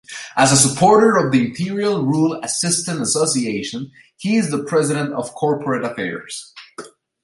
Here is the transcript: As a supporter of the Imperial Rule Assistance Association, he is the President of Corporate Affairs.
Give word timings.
As 0.35 0.51
a 0.51 0.57
supporter 0.57 1.15
of 1.15 1.31
the 1.31 1.45
Imperial 1.45 2.03
Rule 2.03 2.33
Assistance 2.41 3.07
Association, 3.15 3.91
he 4.17 4.35
is 4.35 4.49
the 4.49 4.63
President 4.63 5.13
of 5.13 5.31
Corporate 5.35 5.85
Affairs. 5.85 6.55